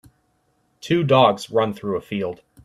[0.79, 2.41] Two dogs run through a field.